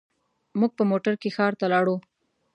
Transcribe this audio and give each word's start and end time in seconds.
موږ 0.59 0.71
په 0.77 0.83
موټر 0.91 1.13
کې 1.21 1.29
ښار 1.35 1.53
ته 1.59 1.65
لاړو. 1.73 1.95